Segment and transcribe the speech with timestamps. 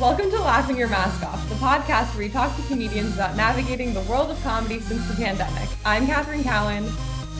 [0.00, 3.94] Welcome to Laughing Your Mask Off, the podcast where we talk to comedians about navigating
[3.94, 5.68] the world of comedy since the pandemic.
[5.84, 6.90] I'm Catherine Cowan.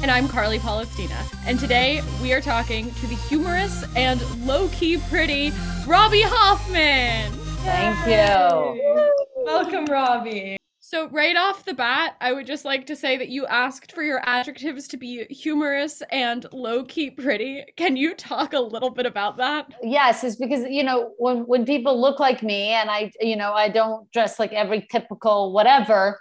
[0.02, 1.20] And I'm Carly Palestina.
[1.46, 5.50] And today we are talking to the humorous and low key pretty
[5.84, 7.32] Robbie Hoffman.
[7.64, 9.04] Thank you.
[9.44, 10.56] Welcome, Robbie.
[10.94, 14.04] So, right off the bat, I would just like to say that you asked for
[14.04, 17.64] your adjectives to be humorous and low key pretty.
[17.76, 19.74] Can you talk a little bit about that?
[19.82, 23.54] Yes, it's because you know when when people look like me and I you know
[23.54, 26.20] I don't dress like every typical whatever,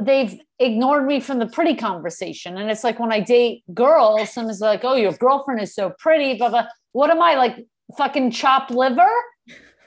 [0.00, 2.58] they've ignored me from the pretty conversation.
[2.58, 6.38] And it's like when I date girls, someone's like, "Oh, your girlfriend is so pretty,"
[6.38, 6.68] blah.
[6.92, 7.66] What am I like?
[7.98, 9.10] Fucking chopped liver?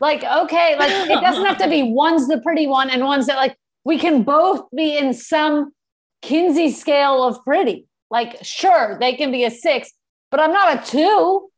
[0.01, 3.37] Like okay, like it doesn't have to be one's the pretty one and one's that
[3.37, 5.73] like we can both be in some
[6.21, 7.87] Kinsey scale of pretty.
[8.09, 9.91] Like, sure, they can be a six,
[10.31, 11.49] but I'm not a two.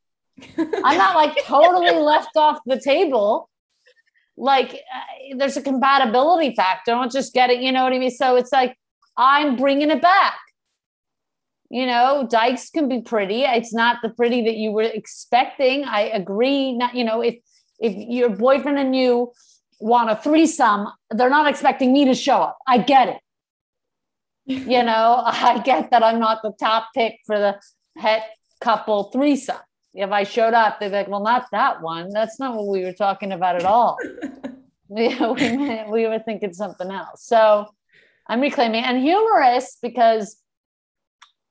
[0.58, 3.50] I'm not like totally left off the table.
[4.38, 6.92] Like, uh, there's a compatibility factor.
[6.92, 7.62] I don't just get it.
[7.62, 8.12] You know what I mean?
[8.12, 8.76] So it's like,
[9.18, 10.40] I'm bringing it back.
[11.70, 13.44] You know, dykes can be pretty.
[13.44, 15.84] It's not the pretty that you were expecting.
[15.84, 16.74] I agree.
[16.74, 17.36] Not, you know, if
[17.80, 19.32] if your boyfriend and you
[19.80, 22.58] want a threesome, they're not expecting me to show up.
[22.68, 23.22] I get it.
[24.46, 27.60] you know, I get that I'm not the top pick for the
[27.98, 28.24] het
[28.62, 29.58] couple threesome.
[29.94, 32.10] If I showed up, they'd be like, well, not that one.
[32.12, 33.98] That's not what we were talking about at all.
[34.88, 37.26] we were thinking something else.
[37.26, 37.68] So
[38.28, 40.38] I'm reclaiming and humorous because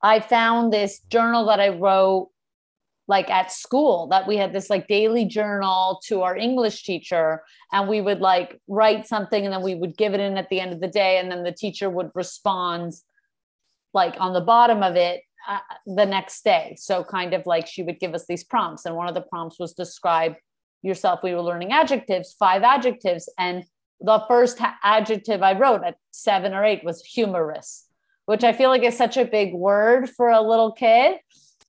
[0.01, 2.29] I found this journal that I wrote
[3.07, 7.87] like at school that we had this like daily journal to our english teacher and
[7.87, 10.73] we would like write something and then we would give it in at the end
[10.73, 12.93] of the day and then the teacher would respond
[13.93, 16.75] like on the bottom of it uh, the next day.
[16.77, 19.59] So kind of like she would give us these prompts and one of the prompts
[19.59, 20.33] was describe
[20.81, 21.19] yourself.
[21.21, 23.63] We were learning adjectives five adjectives and
[24.01, 27.85] the first ha- adjective i wrote at seven or eight was humorous
[28.25, 31.17] which i feel like is such a big word for a little kid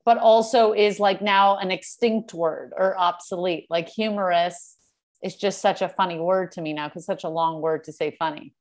[0.07, 3.67] but also is like now an extinct word or obsolete.
[3.69, 4.77] Like humorous
[5.21, 7.91] is just such a funny word to me now because such a long word to
[7.91, 8.53] say funny.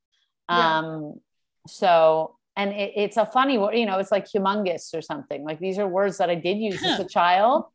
[0.51, 0.79] Yeah.
[0.79, 1.21] Um,
[1.69, 5.45] so, and it, it's a funny word, you know, it's like humongous or something.
[5.45, 7.67] Like these are words that I did use as a child,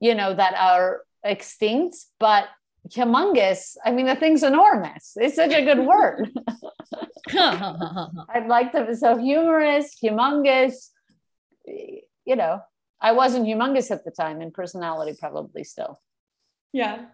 [0.00, 2.48] you know, that are extinct, but
[2.88, 3.76] humongous.
[3.84, 5.12] I mean, the thing's enormous.
[5.14, 6.32] It's such a good word.
[7.30, 10.88] I'd like to, so humorous, humongous,
[11.64, 12.60] you know,
[13.00, 16.00] I wasn't humongous at the time in personality, probably still.
[16.72, 17.06] Yeah,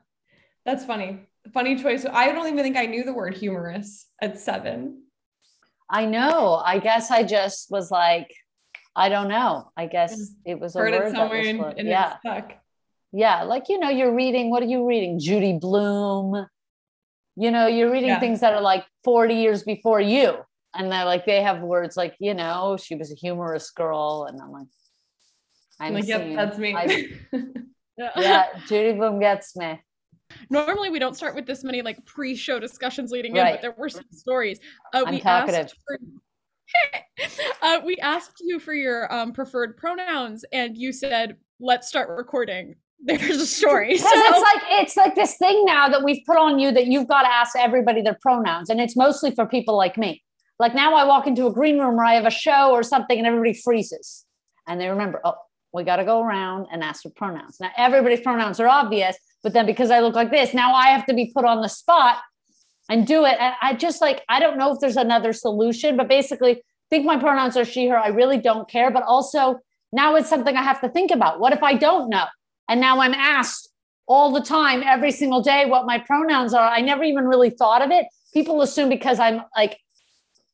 [0.65, 1.21] that's funny.
[1.53, 2.07] Funny choice.
[2.11, 5.03] I don't even think I knew the word humorous at seven.
[5.91, 6.55] I know.
[6.65, 8.35] I guess I just was like,
[8.97, 9.71] I don't know.
[9.77, 12.19] I guess it was a Heard word it somewhere that was, and yeah.
[12.19, 12.53] stuck.
[13.13, 14.51] Yeah, like you know, you're reading.
[14.51, 15.19] What are you reading?
[15.19, 16.47] Judy Blume.
[17.37, 18.21] You know, you're reading yeah.
[18.21, 20.37] things that are like 40 years before you,
[20.75, 24.41] and they're like they have words like you know, she was a humorous girl, and
[24.41, 24.67] I'm like,
[25.81, 26.73] I'm like, yep, that's me.
[27.99, 29.81] yeah, Judy Blume gets me.
[30.51, 33.47] Normally, we don't start with this many like pre-show discussions leading right.
[33.47, 34.59] in, but there were some stories.
[34.93, 35.99] Uh, we asked for,
[37.63, 42.75] uh, we asked you for your um, preferred pronouns, and you said, "Let's start recording."
[43.07, 43.93] There's a story.
[43.93, 44.19] Because so.
[44.19, 47.23] it's like it's like this thing now that we've put on you that you've got
[47.23, 50.23] to ask everybody their pronouns, and it's mostly for people like me.
[50.59, 53.19] Like now, I walk into a green room where I have a show or something,
[53.19, 54.25] and everybody freezes,
[54.67, 55.35] and they remember, oh,
[55.75, 57.59] we got to go around and ask for pronouns.
[57.61, 61.05] Now, everybody's pronouns are obvious, but then because I look like this, now I have
[61.07, 62.19] to be put on the spot
[62.89, 63.37] and do it.
[63.41, 67.19] And I just like, I don't know if there's another solution, but basically, think my
[67.19, 67.99] pronouns are she, her.
[67.99, 68.91] I really don't care.
[68.91, 69.59] But also,
[69.93, 71.41] now it's something I have to think about.
[71.41, 72.27] What if I don't know?
[72.69, 73.69] And now I'm asked
[74.07, 76.69] all the time, every single day, what my pronouns are.
[76.69, 78.07] I never even really thought of it.
[78.33, 79.79] People assume because I'm like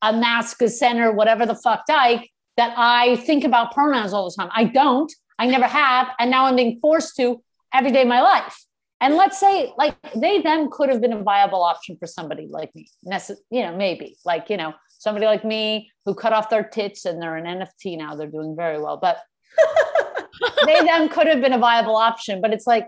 [0.01, 4.51] a mask center, whatever the fuck dyke, that I think about pronouns all the time.
[4.55, 5.11] I don't.
[5.39, 6.09] I never have.
[6.19, 7.41] And now I'm being forced to
[7.73, 8.55] every day of my life.
[9.03, 12.69] And let's say, like, they then could have been a viable option for somebody like
[12.75, 12.87] me.
[13.11, 17.05] Nece- you know, maybe like, you know, somebody like me who cut off their tits
[17.05, 18.13] and they're an NFT now.
[18.13, 18.97] They're doing very well.
[18.97, 19.17] But
[20.67, 22.41] they then could have been a viable option.
[22.41, 22.87] But it's like,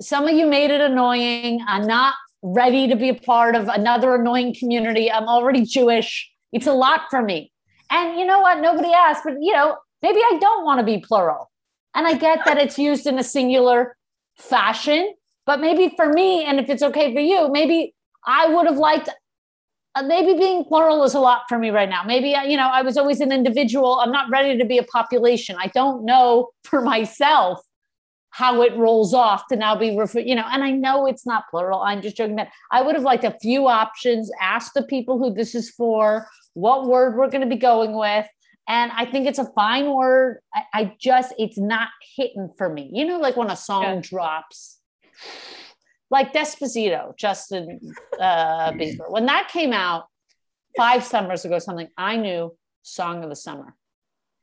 [0.00, 1.60] some of you made it annoying.
[1.68, 5.12] I'm not ready to be a part of another annoying community.
[5.12, 6.28] I'm already Jewish.
[6.52, 7.52] It's a lot for me.
[7.90, 8.60] And you know what?
[8.60, 11.50] Nobody asked, but you know, maybe I don't want to be plural.
[11.94, 13.96] And I get that it's used in a singular
[14.36, 15.14] fashion,
[15.46, 17.94] but maybe for me, and if it's okay for you, maybe
[18.26, 19.08] I would have liked
[19.96, 22.02] uh, maybe being plural is a lot for me right now.
[22.02, 24.00] Maybe, uh, you know, I was always an individual.
[24.00, 25.56] I'm not ready to be a population.
[25.58, 27.60] I don't know for myself
[28.34, 31.48] how it rolls off to now be referred, you know, and I know it's not
[31.50, 31.82] plural.
[31.82, 35.32] I'm just joking that I would have liked a few options, ask the people who
[35.32, 38.26] this is for, what word we're going to be going with.
[38.66, 40.40] And I think it's a fine word.
[40.52, 42.90] I, I just, it's not hitting for me.
[42.92, 44.00] You know, like when a song yeah.
[44.02, 44.80] drops,
[46.10, 47.78] like Despacito, Justin
[48.18, 49.12] uh, Bieber.
[49.12, 50.06] When that came out
[50.76, 53.76] five summers ago, something I knew song of the summer.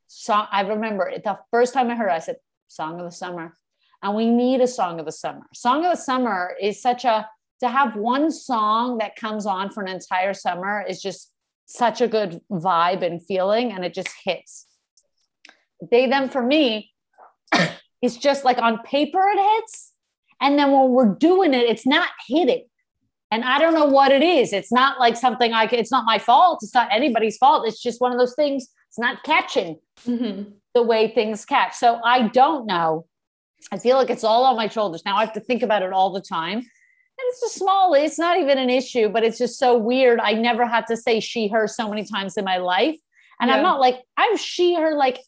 [0.08, 2.38] Song, I remember it, the first time I heard it, I said,
[2.70, 3.58] song of the summer
[4.04, 5.46] and we need a song of the summer.
[5.54, 7.28] Song of the summer is such a
[7.62, 11.32] to have one song that comes on for an entire summer is just
[11.68, 14.66] such a good vibe and feeling and it just hits.
[15.92, 16.92] They them for me
[18.02, 19.94] it's just like on paper it hits
[20.42, 22.66] and then when we're doing it it's not hitting.
[23.30, 24.52] And I don't know what it is.
[24.52, 26.60] It's not like something I it's not my fault.
[26.64, 27.68] It's not anybody's fault.
[27.68, 28.68] It's just one of those things.
[28.90, 30.50] It's not catching mm-hmm.
[30.74, 31.76] the way things catch.
[31.76, 33.06] So I don't know
[33.72, 35.04] I feel like it's all on my shoulders.
[35.06, 36.58] Now I have to think about it all the time.
[36.58, 40.20] And it's a small, it's not even an issue, but it's just so weird.
[40.20, 42.98] I never had to say she, her so many times in my life.
[43.40, 43.58] And yeah.
[43.58, 45.20] I'm not like, I'm she, her, like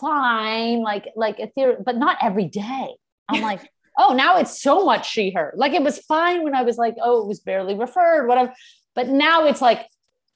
[0.00, 2.94] fine, like, like a theory, but not every day.
[3.28, 3.60] I'm like,
[3.98, 5.52] oh, now it's so much she, her.
[5.56, 8.54] Like it was fine when I was like, oh, it was barely referred, whatever.
[8.94, 9.86] But now it's like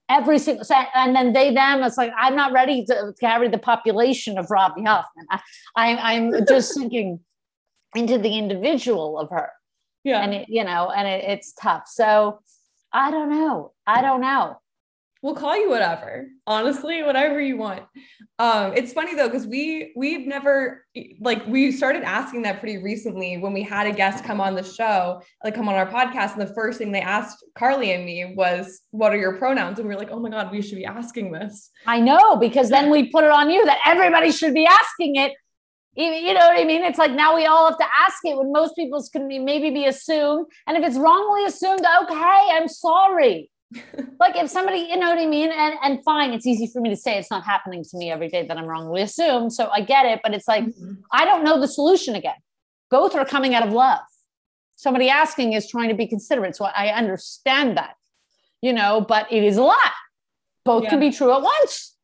[0.08, 4.36] every single and then they them it's like i'm not ready to carry the population
[4.36, 5.26] of robbie hoffman.
[5.76, 7.20] I, i'm just thinking
[7.94, 9.50] into the individual of her.
[10.02, 10.20] Yeah.
[10.20, 11.84] And it, you know and it, it's tough.
[11.86, 12.40] So
[12.92, 13.72] i don't know.
[13.86, 14.58] I don't know
[15.24, 17.82] we'll call you whatever honestly whatever you want.
[18.38, 20.84] Um it's funny though because we we've never
[21.18, 24.62] like we started asking that pretty recently when we had a guest come on the
[24.62, 28.34] show like come on our podcast and the first thing they asked carly and me
[28.36, 29.78] was what are your pronouns?
[29.78, 31.70] And we were like oh my god we should be asking this.
[31.86, 35.32] I know because then we put it on you that everybody should be asking it.
[35.96, 36.82] You know what I mean?
[36.82, 39.70] It's like now we all have to ask it when most people's can be, maybe
[39.70, 40.46] be assumed.
[40.66, 43.48] And if it's wrongly assumed, okay, I'm sorry
[44.20, 45.50] like if somebody, you know what I mean?
[45.50, 48.28] And and fine, it's easy for me to say it's not happening to me every
[48.28, 49.52] day that I'm wrongly assumed.
[49.52, 50.94] So I get it, but it's like mm-hmm.
[51.12, 52.36] I don't know the solution again.
[52.90, 54.00] Both are coming out of love.
[54.76, 56.56] Somebody asking is trying to be considerate.
[56.56, 57.94] So I understand that,
[58.60, 59.78] you know, but it is a lot.
[60.64, 60.90] Both yeah.
[60.90, 61.96] can be true at once.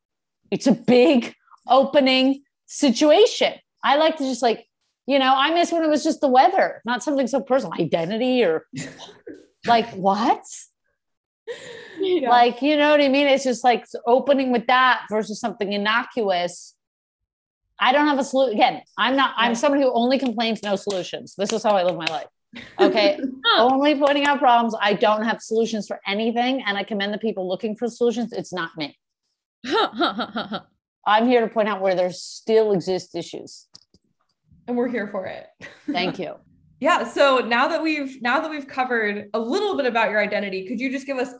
[0.51, 1.33] It's a big
[1.67, 3.53] opening situation.
[3.83, 4.67] I like to just like,
[5.07, 8.43] you know, I miss when it was just the weather, not something so personal, identity
[8.43, 8.67] or
[9.65, 10.43] like what?
[11.99, 12.29] yeah.
[12.29, 13.27] Like, you know what I mean?
[13.27, 16.75] It's just like opening with that versus something innocuous.
[17.79, 18.55] I don't have a solution.
[18.55, 21.33] Again, I'm not, I'm somebody who only complains, no solutions.
[21.37, 22.27] This is how I live my life.
[22.81, 23.17] Okay.
[23.57, 24.75] only pointing out problems.
[24.79, 26.61] I don't have solutions for anything.
[26.67, 28.33] And I commend the people looking for solutions.
[28.33, 28.97] It's not me.
[31.05, 33.67] I'm here to point out where there still exist issues.
[34.67, 35.47] And we're here for it.
[35.91, 36.35] Thank you.
[36.81, 37.07] Yeah.
[37.07, 40.79] So now that we've now that we've covered a little bit about your identity, could
[40.79, 41.31] you just give us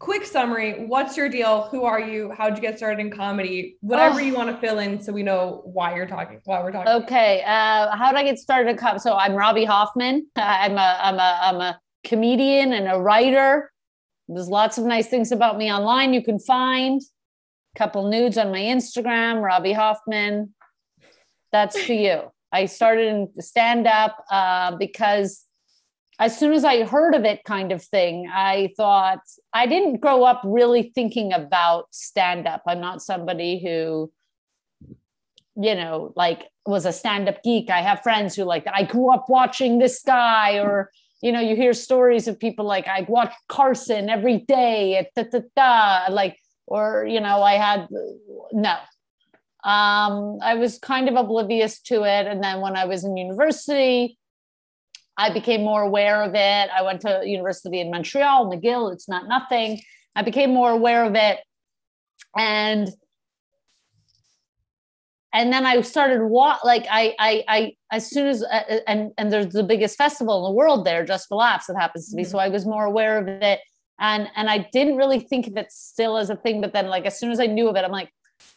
[0.00, 0.86] quick summary?
[0.86, 1.68] What's your deal?
[1.70, 2.32] Who are you?
[2.36, 3.76] How'd you get started in comedy?
[3.80, 4.18] Whatever oh.
[4.24, 6.40] you want to fill in, so we know why you're talking.
[6.44, 6.92] Why we're talking.
[7.04, 7.42] Okay.
[7.46, 8.98] Uh, how did I get started in comedy?
[8.98, 10.26] So I'm Robbie Hoffman.
[10.36, 13.70] I'm a I'm a I'm a comedian and a writer.
[14.26, 16.12] There's lots of nice things about me online.
[16.12, 17.00] You can find
[17.76, 20.54] a couple nudes on my Instagram, Robbie Hoffman.
[21.52, 22.32] That's for you.
[22.52, 25.44] I started in stand up uh, because
[26.18, 29.20] as soon as I heard of it, kind of thing, I thought
[29.52, 32.62] I didn't grow up really thinking about stand up.
[32.66, 34.10] I'm not somebody who,
[35.54, 37.70] you know, like was a stand up geek.
[37.70, 40.90] I have friends who like, I grew up watching this guy, or,
[41.22, 45.40] you know, you hear stories of people like, I watch Carson every day, da, da,
[45.54, 46.36] da, like,
[46.66, 47.88] or, you know, I had,
[48.52, 48.76] no,
[49.64, 52.26] um, I was kind of oblivious to it.
[52.26, 54.18] And then when I was in university,
[55.16, 56.70] I became more aware of it.
[56.70, 58.92] I went to university in Montreal, McGill.
[58.92, 59.80] It's not nothing.
[60.14, 61.40] I became more aware of it,
[62.36, 62.88] and
[65.32, 69.12] and then I started walk like I I I as soon as uh, uh, and
[69.18, 71.68] and there's the biggest festival in the world there, just for laughs.
[71.68, 72.22] It happens to be.
[72.22, 72.30] Mm-hmm.
[72.30, 73.60] So I was more aware of it,
[74.00, 76.60] and and I didn't really think of it still as a thing.
[76.60, 78.10] But then like as soon as I knew of it, I'm like,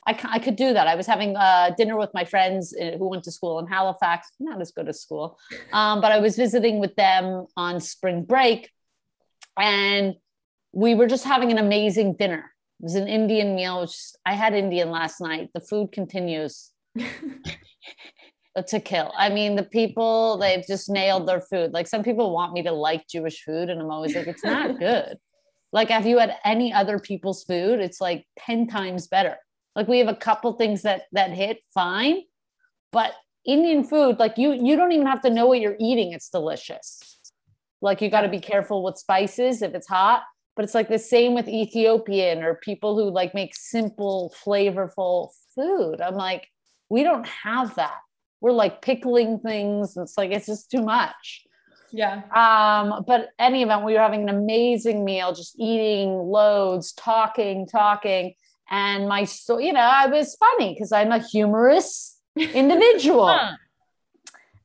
[0.05, 0.87] I, I could do that.
[0.87, 4.29] I was having uh, dinner with my friends uh, who went to school in Halifax,
[4.39, 5.37] not as good as school,
[5.73, 8.69] um, but I was visiting with them on spring break.
[9.59, 10.15] And
[10.71, 12.51] we were just having an amazing dinner.
[12.79, 13.95] It was an Indian meal, which
[14.25, 15.49] I had Indian last night.
[15.53, 16.71] The food continues
[18.67, 19.13] to kill.
[19.15, 21.73] I mean, the people, they've just nailed their food.
[21.73, 24.79] Like some people want me to like Jewish food, and I'm always like, it's not
[24.79, 25.17] good.
[25.73, 27.79] Like, have you had any other people's food?
[27.79, 29.37] It's like 10 times better.
[29.75, 32.21] Like we have a couple things that that hit fine,
[32.91, 33.13] but
[33.45, 36.13] Indian food, like you you don't even have to know what you're eating.
[36.13, 37.19] It's delicious.
[37.81, 40.23] Like you got to be careful with spices if it's hot,
[40.55, 46.01] but it's like the same with Ethiopian or people who like make simple, flavorful food.
[46.01, 46.47] I'm like,
[46.89, 47.97] we don't have that.
[48.41, 49.97] We're like pickling things.
[49.97, 51.45] It's like it's just too much.
[51.91, 52.21] Yeah.
[52.33, 58.33] Um, but any event, we were having an amazing meal, just eating loads, talking, talking.
[58.71, 63.27] And my so you know, I was funny because I'm a humorous individual.
[63.37, 63.55] Huh.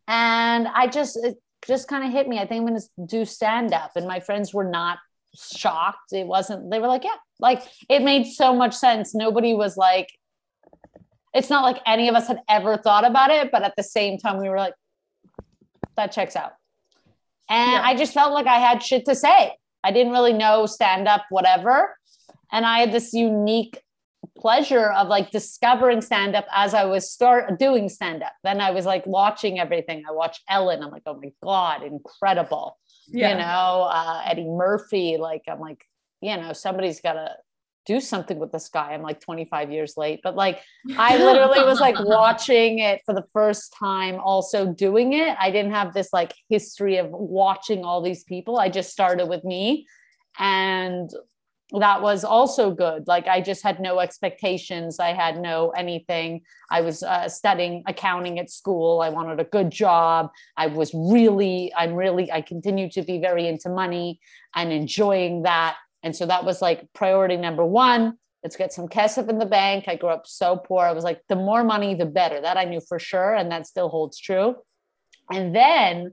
[0.09, 1.37] And I just it
[1.67, 2.39] just kind of hit me.
[2.39, 3.93] I think I'm gonna do stand up.
[3.97, 4.99] And my friends were not
[5.35, 6.13] shocked.
[6.13, 9.15] It wasn't, they were like, yeah, like it made so much sense.
[9.15, 10.09] Nobody was like,
[11.35, 14.17] it's not like any of us had ever thought about it, but at the same
[14.19, 14.75] time, we were like,
[15.97, 16.53] that checks out.
[17.51, 17.83] And Yeah.
[17.85, 19.53] I just felt like I had shit to say.
[19.85, 21.97] I didn't really know stand up, whatever.
[22.53, 23.81] And I had this unique
[24.47, 28.33] pleasure of like discovering stand up as I was start doing stand up.
[28.45, 30.05] Then I was like watching everything.
[30.09, 30.85] I watched Ellen.
[30.85, 32.79] I'm like, oh my God, incredible.
[33.09, 33.31] Yeah.
[33.31, 35.17] You know, uh, Eddie Murphy.
[35.17, 35.85] Like, I'm like,
[36.21, 37.31] you know, somebody's got to
[37.87, 38.93] do something with this guy.
[38.93, 40.61] I'm like 25 years late, but like,
[40.97, 45.37] I literally was like watching it for the first time, also doing it.
[45.41, 48.61] I didn't have this like history of watching all these people.
[48.61, 49.89] I just started with me.
[50.39, 51.11] And
[51.73, 53.09] that was also good.
[53.09, 55.01] Like, I just had no expectations.
[55.01, 56.43] I had no anything.
[56.71, 59.01] I was uh, studying accounting at school.
[59.01, 60.31] I wanted a good job.
[60.57, 64.21] I was really, I'm really, I continue to be very into money
[64.55, 65.77] and enjoying that.
[66.05, 68.17] And so that was like priority number one.
[68.45, 69.87] Let's get some kesef in the bank.
[69.89, 70.85] I grew up so poor.
[70.85, 72.41] I was like, the more money, the better.
[72.41, 73.35] That I knew for sure.
[73.35, 74.55] And that still holds true.
[75.33, 76.13] And then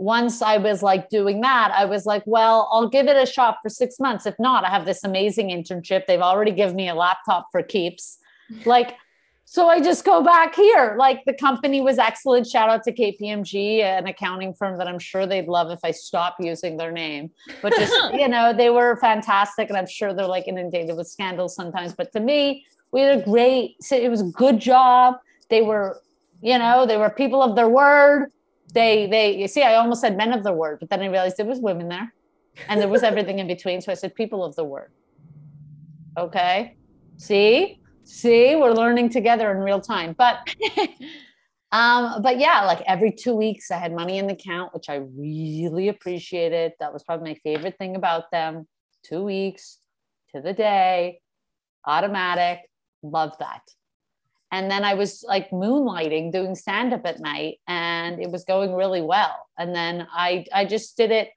[0.00, 3.58] once I was like doing that, I was like, well, I'll give it a shot
[3.62, 4.26] for six months.
[4.26, 6.06] If not, I have this amazing internship.
[6.06, 8.18] They've already given me a laptop for keeps.
[8.64, 8.96] Like,
[9.44, 10.94] so I just go back here.
[10.98, 12.46] Like the company was excellent.
[12.46, 16.36] Shout out to KPMG, an accounting firm that I'm sure they'd love if I stop
[16.38, 17.30] using their name.
[17.60, 19.68] But just, you know, they were fantastic.
[19.68, 21.92] And I'm sure they're like inundated with scandals sometimes.
[21.92, 25.16] But to me, we had a great, it was a good job.
[25.50, 26.00] They were,
[26.40, 28.30] you know, they were people of their word.
[28.74, 31.36] They, they, you see, I almost said men of the word, but then I realized
[31.36, 32.12] there was women there
[32.68, 33.80] and there was everything in between.
[33.80, 34.92] So I said people of the word.
[36.18, 36.76] Okay.
[37.16, 40.14] See, see, we're learning together in real time.
[40.16, 40.48] But
[41.72, 44.96] um, but yeah, like every two weeks I had money in the account, which I
[45.16, 46.72] really appreciated.
[46.80, 48.66] That was probably my favorite thing about them.
[49.04, 49.78] Two weeks
[50.34, 51.20] to the day,
[51.86, 52.60] automatic,
[53.02, 53.62] love that.
[54.50, 58.74] And then I was like moonlighting, doing stand up at night, and it was going
[58.74, 59.46] really well.
[59.58, 61.30] And then I I just did it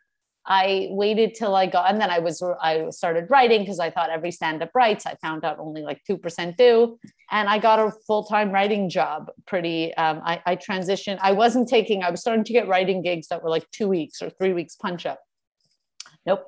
[0.45, 4.09] I waited till I got, and then I was, I started writing because I thought
[4.09, 5.05] every stand up writes.
[5.05, 6.99] I found out only like 2% do.
[7.29, 11.19] And I got a full time writing job pretty, um, I, I transitioned.
[11.21, 14.21] I wasn't taking, I was starting to get writing gigs that were like two weeks
[14.21, 15.19] or three weeks punch up.
[16.25, 16.45] Nope.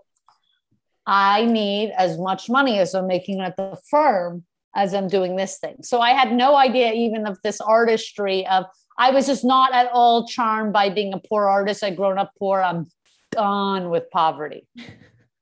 [1.05, 4.43] I need as much money as I'm making at the firm
[4.75, 5.77] as I'm doing this thing.
[5.81, 8.65] So I had no idea even of this artistry of,
[8.97, 11.83] I was just not at all charmed by being a poor artist.
[11.83, 12.61] I'd grown up poor.
[12.61, 12.87] I'm
[13.33, 14.67] gone with poverty.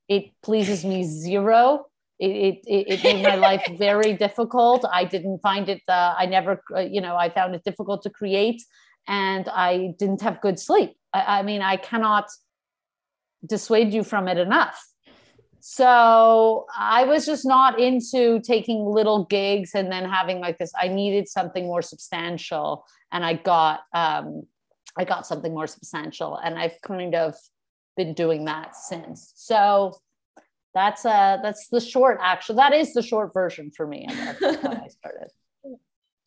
[0.08, 1.86] It pleases me zero.
[2.20, 4.84] It, it, it, it made my life very difficult.
[4.92, 8.10] I didn't find it, uh, I never, uh, you know, I found it difficult to
[8.10, 8.62] create
[9.08, 10.98] and I didn't have good sleep.
[11.14, 12.28] I, I mean, I cannot
[13.46, 14.86] dissuade you from it enough.
[15.62, 20.72] So I was just not into taking little gigs and then having like this.
[20.80, 24.44] I needed something more substantial, and I got um,
[24.98, 27.36] I got something more substantial, and I've kind of
[27.96, 29.34] been doing that since.
[29.36, 29.94] So
[30.74, 34.62] that's uh that's the short actually that is the short version for me and that's
[34.62, 35.28] how i started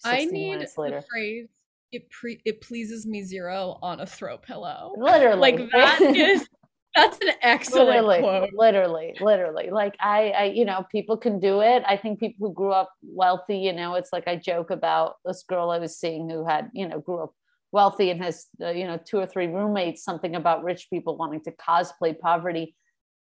[0.05, 1.49] I need minutes the phrase
[1.95, 4.95] it pre- it pleases me zero on a throw pillow.
[4.99, 6.47] literally Like that is
[6.94, 8.50] that's an excellent literally quote.
[8.54, 9.70] literally literally.
[9.70, 11.82] Like I, I you know people can do it.
[11.86, 15.44] I think people who grew up wealthy you know it's like i joke about this
[15.48, 17.32] girl i was seeing who had you know grew up
[17.72, 21.42] wealthy and has uh, you know two or three roommates something about rich people wanting
[21.42, 22.74] to cosplay poverty.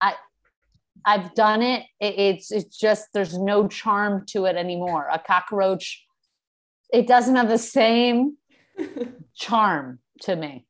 [0.01, 0.15] I
[1.05, 1.85] i've done it.
[1.99, 5.07] it it's it's just there's no charm to it anymore.
[5.11, 6.05] A cockroach
[6.91, 8.37] it doesn't have the same
[9.35, 10.65] charm to me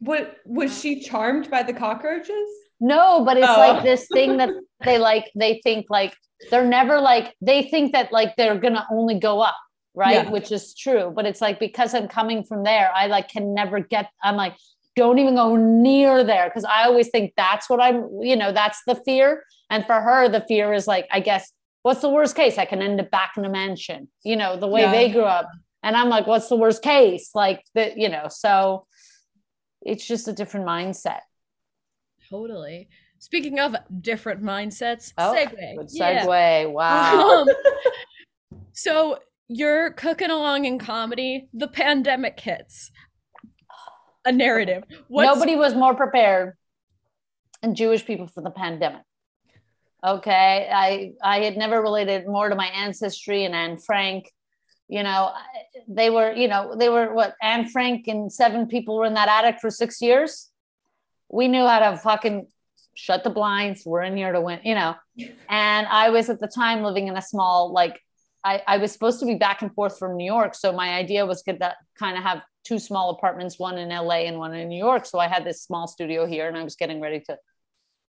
[0.00, 2.48] what was she charmed by the cockroaches?
[2.80, 3.58] No, but it's Oh.
[3.58, 4.50] like this thing that
[4.84, 6.14] they like, they think like
[6.50, 9.56] they're never like, they think that like they're gonna only go up,
[9.94, 10.24] right?
[10.24, 10.30] Yeah.
[10.30, 11.12] Which is true.
[11.14, 14.54] But it's like because I'm coming from there, I like can never get, I'm like,
[14.96, 16.50] don't even go near there.
[16.50, 19.44] Cause I always think that's what I'm, you know, that's the fear.
[19.70, 21.50] And for her, the fear is like, I guess,
[21.82, 22.58] what's the worst case?
[22.58, 24.92] I can end up back in a mansion, you know, the way Yeah.
[24.92, 25.48] they grew up.
[25.82, 27.30] And I'm like, what's the worst case?
[27.34, 28.86] Like that, you know, so
[29.86, 31.20] it's just a different mindset.
[32.28, 32.88] Totally.
[33.18, 35.76] Speaking of different mindsets, Oh, segue.
[35.76, 36.24] Good Yeah.
[36.26, 36.72] segue.
[36.72, 37.42] Wow.
[37.42, 37.48] Um,
[38.72, 41.48] so you're cooking along in comedy.
[41.54, 42.90] The pandemic hits.
[44.24, 44.82] A narrative.
[45.08, 46.54] What's, Nobody was more prepared
[47.62, 49.02] than Jewish people for the pandemic.
[50.04, 54.30] Okay, I I had never related more to my ancestry and Anne Frank.
[54.88, 55.32] You know,
[55.88, 59.28] they were you know they were what Anne Frank and seven people were in that
[59.28, 60.50] attic for six years.
[61.28, 62.46] We knew how to fucking
[62.94, 63.84] shut the blinds.
[63.84, 64.60] We're in here to win.
[64.64, 64.94] You know,
[65.48, 68.00] and I was at the time living in a small like
[68.46, 70.54] I, I was supposed to be back and forth from New York.
[70.54, 74.26] So my idea was to that kind of have two small apartments, one in LA
[74.26, 75.04] and one in New York.
[75.04, 77.38] So I had this small studio here and I was getting ready to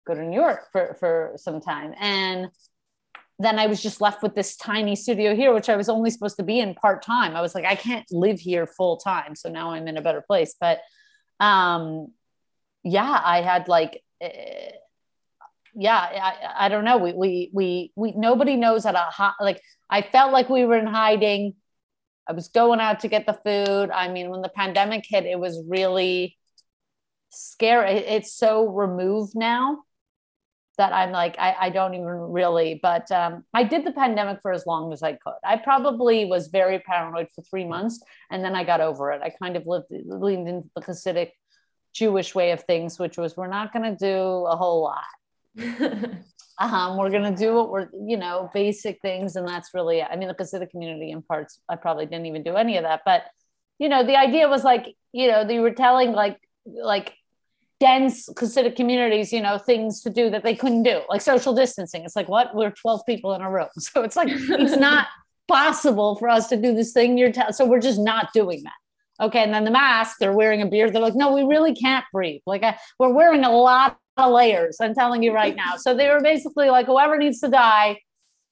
[0.05, 1.95] go to New York for, for some time.
[2.01, 2.49] And
[3.39, 6.37] then I was just left with this tiny studio here, which I was only supposed
[6.37, 7.35] to be in part time.
[7.35, 9.35] I was like, I can't live here full time.
[9.35, 10.55] So now I'm in a better place.
[10.61, 10.81] But
[11.41, 12.09] um,
[12.85, 14.71] yeah, I had like, eh,
[15.75, 16.99] yeah, I, I don't know.
[16.99, 19.61] We, we, we, we, nobody knows how to, hi- like,
[19.91, 21.55] I felt like we were in hiding.
[22.29, 23.91] I was going out to get the food.
[23.91, 26.39] I mean, when the pandemic hit, it was really
[27.31, 27.91] scary.
[27.91, 29.81] It's so removed now
[30.79, 34.53] that I'm like, I, I don't even really, but um, I did the pandemic for
[34.53, 35.35] as long as I could.
[35.45, 39.23] I probably was very paranoid for three months and then I got over it.
[39.23, 41.31] I kind of lived, leaned into the Hasidic
[41.93, 45.05] Jewish way of things, which was we're not going to do a whole lot
[45.59, 46.19] um,
[46.97, 50.03] we're gonna do what we're, you know, basic things, and that's really.
[50.03, 53.03] I mean, the Hasidic community in parts, I probably didn't even do any of that,
[53.05, 53.25] but
[53.79, 57.13] you know, the idea was like, you know, they were telling like, like
[57.81, 62.05] dense Hasidic communities, you know, things to do that they couldn't do, like social distancing.
[62.05, 62.55] It's like, what?
[62.55, 65.07] We're twelve people in a room, so it's like it's not
[65.49, 67.53] possible for us to do this thing you're telling.
[67.53, 69.25] So we're just not doing that.
[69.25, 70.93] Okay, and then the mask, they're wearing a beard.
[70.93, 72.41] They're like, no, we really can't breathe.
[72.47, 74.79] Like, I, we're wearing a lot of layers.
[74.81, 75.77] I'm telling you right now.
[75.77, 78.01] So they were basically like, whoever needs to die,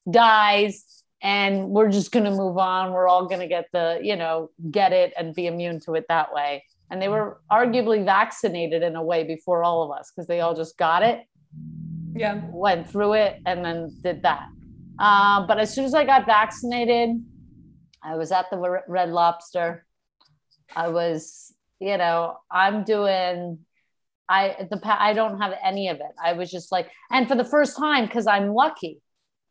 [0.08, 2.92] dies, and we're just going to move on.
[2.92, 6.04] We're all going to get the, you know, get it and be immune to it
[6.08, 6.64] that way.
[6.92, 10.54] And they were arguably vaccinated in a way before all of us because they all
[10.54, 11.22] just got it,
[12.14, 12.42] yeah.
[12.52, 14.46] went through it, and then did that.
[14.98, 17.16] Uh, but as soon as I got vaccinated,
[18.04, 19.86] I was at the Red Lobster.
[20.76, 23.58] I was, you know, I'm doing
[24.28, 26.12] I the I don't have any of it.
[26.22, 29.00] I was just like, and for the first time, because I'm lucky,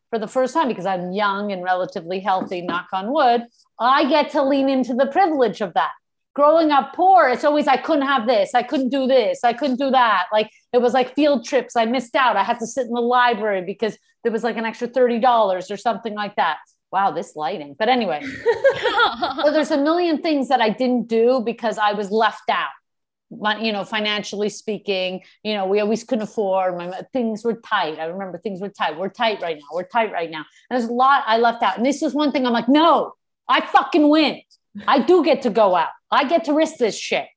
[0.10, 3.44] for the first time, because I'm young and relatively healthy, knock on wood,
[3.80, 5.92] I get to lean into the privilege of that.
[6.34, 9.78] Growing up poor, it's always I couldn't have this, I couldn't do this, I couldn't
[9.80, 10.28] do that.
[10.32, 12.38] Like it was like field trips, I missed out.
[12.38, 15.70] I had to sit in the library because there was like an extra thirty dollars
[15.70, 16.58] or something like that.
[16.92, 17.76] Wow, this lighting.
[17.78, 18.22] But anyway,
[19.44, 22.70] so there's a million things that I didn't do because I was left out.
[23.30, 26.78] Mon- You know, financially speaking, you know, we always couldn't afford.
[26.78, 27.98] My, things were tight.
[28.00, 28.98] I remember things were tight.
[28.98, 29.68] We're tight right now.
[29.74, 30.46] We're tight right now.
[30.70, 31.78] And there's a lot I left out.
[31.78, 33.14] And this is one thing I'm like, no,
[33.48, 34.42] I fucking win.
[34.88, 35.90] I do get to go out.
[36.10, 37.28] I get to risk this shit.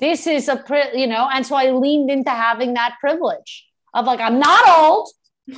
[0.00, 4.06] This is a, pri- you know, and so I leaned into having that privilege of
[4.06, 5.08] like, I'm not old.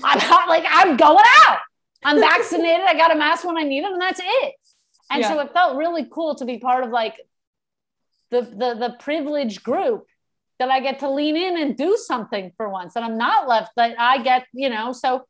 [0.02, 1.58] I'm not like, I'm going out.
[2.04, 2.86] I'm vaccinated.
[2.86, 4.54] I got a mask when I need it, and that's it.
[5.10, 7.20] And so it felt really cool to be part of like
[8.30, 10.06] the the the privileged group
[10.58, 12.96] that I get to lean in and do something for once.
[12.96, 15.26] And I'm not left that I get, you know, so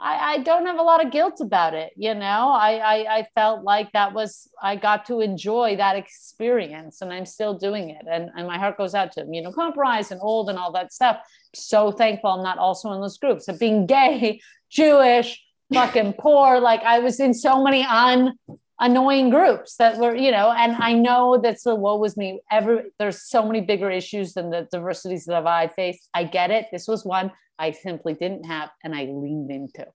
[0.00, 1.92] I, I don't have a lot of guilt about it.
[1.96, 7.00] You know, I, I I felt like that was I got to enjoy that experience
[7.02, 8.06] and I'm still doing it.
[8.10, 10.92] And and my heart goes out to you know, immunocompromised and old and all that
[10.92, 11.18] stuff.
[11.54, 16.60] So thankful I'm not also in those groups of being gay, Jewish, fucking poor.
[16.60, 18.34] Like I was in so many un
[18.80, 22.40] annoying groups that were, you know, and I know that's the woe was me.
[22.50, 26.08] Every there's so many bigger issues than the diversities that I faced.
[26.14, 26.66] I get it.
[26.72, 29.86] This was one I simply didn't have and I leaned into.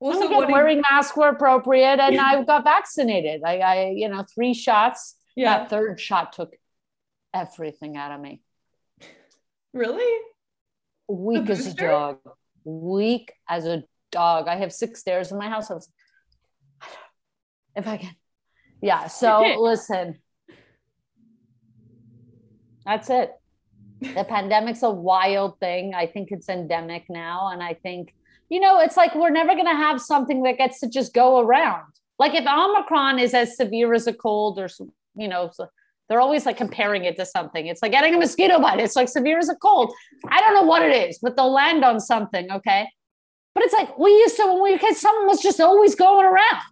[0.00, 3.42] Well, so again, do you- wearing masks were appropriate and I got vaccinated.
[3.44, 5.14] I, I, you know, three shots.
[5.36, 6.54] yeah, That third shot took
[7.32, 8.42] everything out of me.
[9.72, 10.20] really?
[11.08, 12.18] Weak as a dog.
[12.64, 14.48] Weak as a dog.
[14.48, 15.70] I have six stairs in my house.
[15.70, 15.88] I was
[17.76, 18.14] if I can.
[18.80, 19.06] Yeah.
[19.06, 20.18] So listen.
[22.84, 23.30] That's it.
[24.00, 25.94] The pandemic's a wild thing.
[25.94, 27.50] I think it's endemic now.
[27.52, 28.12] And I think,
[28.48, 31.38] you know, it's like we're never going to have something that gets to just go
[31.38, 31.84] around.
[32.18, 34.68] Like if Omicron is as severe as a cold or,
[35.14, 35.52] you know,
[36.08, 37.68] they're always like comparing it to something.
[37.68, 38.80] It's like getting a mosquito bite.
[38.80, 39.94] It's like severe as a cold.
[40.28, 42.50] I don't know what it is, but they'll land on something.
[42.50, 42.88] Okay.
[43.54, 46.26] But it's like we used to, when we were kids, something was just always going
[46.26, 46.62] around.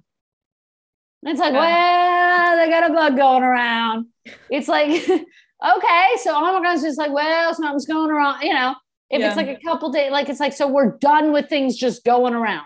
[1.23, 1.61] And it's like, Yeah.
[1.61, 4.07] well, they got a bug going around.
[4.51, 8.75] It's like, okay, so Omicron's just like, well, something's going around, you know.
[9.11, 12.05] If it's like a couple days, like it's like, so we're done with things just
[12.05, 12.65] going around.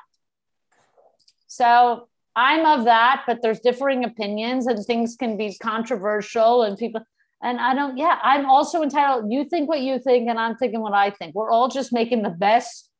[1.46, 7.00] So I'm of that, but there's differing opinions and things can be controversial and people
[7.44, 9.30] and I don't, yeah, I'm also entitled.
[9.30, 11.34] You think what you think, and I'm thinking what I think.
[11.34, 12.90] We're all just making the best.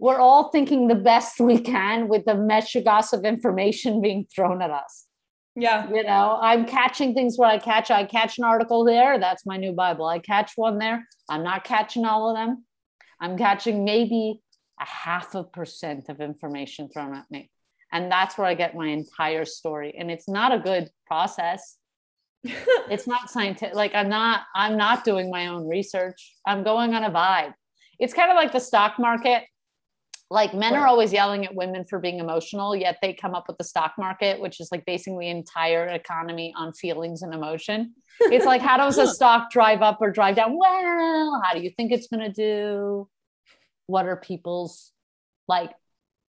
[0.00, 4.70] We're all thinking the best we can with the meshigas of information being thrown at
[4.70, 5.06] us.
[5.54, 5.88] Yeah.
[5.92, 7.90] You know, I'm catching things where I catch.
[7.90, 9.18] I catch an article there.
[9.18, 10.06] That's my new Bible.
[10.06, 11.06] I catch one there.
[11.28, 12.64] I'm not catching all of them.
[13.20, 14.40] I'm catching maybe
[14.80, 17.50] a half a percent of information thrown at me.
[17.92, 19.94] And that's where I get my entire story.
[19.98, 21.76] And it's not a good process
[22.44, 27.04] it's not scientific like i'm not i'm not doing my own research i'm going on
[27.04, 27.52] a vibe
[27.98, 29.42] it's kind of like the stock market
[30.30, 33.58] like men are always yelling at women for being emotional yet they come up with
[33.58, 37.94] the stock market which is like basing the entire economy on feelings and emotion.
[38.20, 40.56] It's like how does a stock drive up or drive down?
[40.56, 43.08] Well how do you think it's going to do?
[43.86, 44.92] What are people's
[45.48, 45.72] like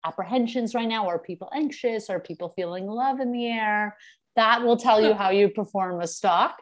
[0.05, 1.07] apprehensions right now?
[1.07, 2.09] Are people anxious?
[2.09, 3.97] Are people feeling love in the air?
[4.38, 6.57] That will tell you how you perform a stock.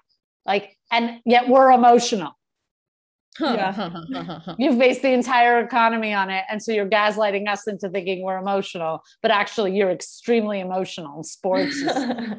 [0.46, 2.34] Like and yet we're emotional
[3.40, 4.40] Yeah.
[4.58, 8.38] you've based the entire economy on it and so you're gaslighting us into thinking we're
[8.38, 11.92] emotional but actually you're extremely emotional sports is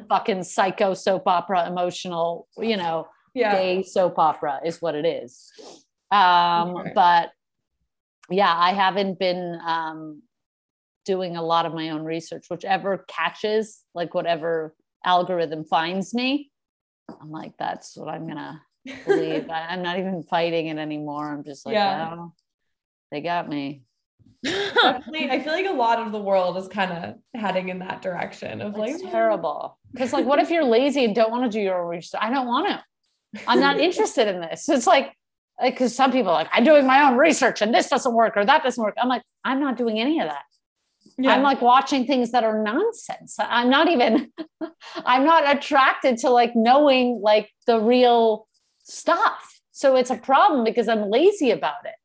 [0.09, 3.53] fucking psycho soap opera emotional you know yeah.
[3.53, 5.51] gay soap opera is what it is
[6.11, 6.91] um Okay.
[6.95, 7.31] but
[8.29, 10.21] yeah i haven't been um
[11.05, 16.51] doing a lot of my own research whichever catches like whatever algorithm finds me
[17.21, 18.61] i'm like that's what i'm gonna
[19.05, 21.31] believe I, i'm not even fighting it anymore.
[21.31, 22.09] I'm just like Yeah.
[22.11, 22.35] well,
[23.11, 23.83] they got me.
[24.43, 28.01] Definitely, I feel like a lot of the world is kind of heading in that
[28.01, 29.77] direction of like terrible.
[29.91, 32.19] Because like what if you're lazy and don't want to do your research?
[32.21, 32.83] I don't want to
[33.47, 34.69] i'm not interested in this.
[34.69, 35.13] It's like
[35.61, 38.45] because some people are like i'm doing my own research and this doesn't work or
[38.45, 38.95] that doesn't work.
[38.97, 40.43] I'm like i'm not doing any of that.
[41.17, 41.33] Yeah.
[41.33, 43.35] i'm like watching things that are nonsense.
[43.39, 44.31] I'm not even
[45.05, 48.47] i'm not attracted to like knowing like the real
[48.89, 49.61] stuff.
[49.71, 51.95] So it's a problem because i'm lazy about it.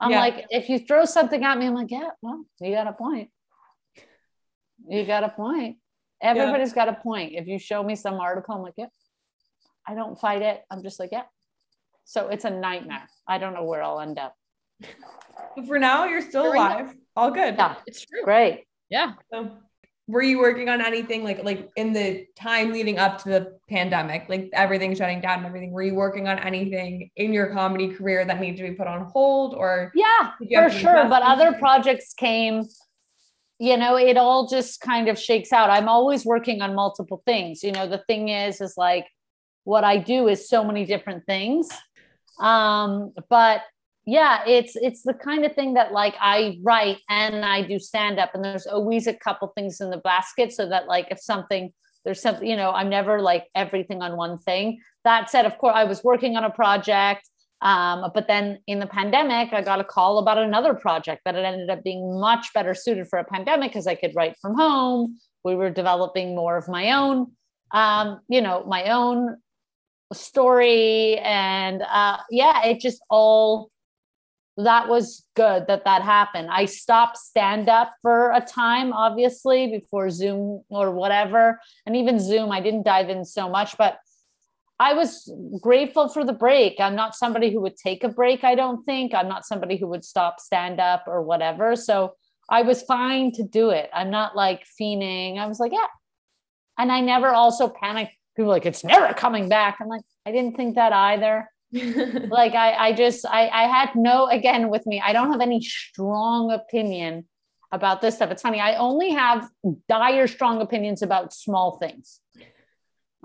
[0.00, 0.20] I'm Yeah.
[0.20, 3.30] like if you throw something at me i'm like yeah well you got a point.
[4.88, 5.78] You got a point.
[6.22, 7.32] Everybody's got a point.
[7.34, 8.86] If you show me some article i'm like yeah.
[9.88, 10.62] I don't fight it.
[10.70, 11.24] I'm just like yeah.
[12.04, 13.08] So it's a nightmare.
[13.26, 14.34] I don't know where i'll end up.
[15.56, 16.94] But for now, you're still alive.
[17.16, 17.54] All good.
[17.56, 17.76] yeah.
[17.86, 18.22] It's true.
[18.24, 18.64] great.
[18.90, 19.14] Yeah.
[19.32, 19.56] So,
[20.08, 24.26] were you working on anything like like in the time leading up to the pandemic,
[24.28, 25.72] like everything shutting down and everything?
[25.72, 29.06] Were you working on anything in your comedy career that needed to be put on
[29.06, 31.08] hold, or Yeah, Did you have for sure.
[31.08, 32.62] But other projects came,
[33.58, 35.70] you know, it all just kind of shakes out.
[35.70, 37.64] I'm always working on multiple things.
[37.64, 39.06] You know, the thing is, is like
[39.64, 41.68] what I do is so many different things.
[42.38, 43.62] Um, but
[44.06, 48.20] yeah, it's it's the kind of thing that like I write and I do stand
[48.20, 51.72] up, and there's always a couple things in the basket so that like if something
[52.04, 54.80] there's something, you know, I'm never like everything on one thing.
[55.02, 57.28] That said, of course, I was working on a project.
[57.62, 61.44] Um, but then in the pandemic, I got a call about another project that it
[61.44, 65.18] ended up being much better suited for a pandemic because I could write from home.
[65.42, 67.32] We were developing more of my own,
[67.72, 69.38] um, you know, my own
[70.12, 71.18] story.
[71.18, 73.72] And uh, yeah, it just all
[74.56, 76.48] that was good that that happened.
[76.50, 81.60] I stopped stand up for a time, obviously, before Zoom or whatever.
[81.84, 83.98] And even Zoom, I didn't dive in so much, but
[84.78, 86.80] I was grateful for the break.
[86.80, 89.14] I'm not somebody who would take a break, I don't think.
[89.14, 91.76] I'm not somebody who would stop stand up or whatever.
[91.76, 92.14] So
[92.48, 93.90] I was fine to do it.
[93.92, 95.38] I'm not like fiending.
[95.38, 95.86] I was like, yeah.
[96.78, 98.12] And I never also panicked.
[98.36, 99.78] People like, it's never coming back.
[99.80, 101.48] I'm like, I didn't think that either.
[101.72, 105.60] like I, I just I, I had no again with me i don't have any
[105.60, 107.26] strong opinion
[107.72, 108.30] about this stuff.
[108.30, 109.48] It's funny i only have
[109.88, 112.20] dire strong opinions about small things.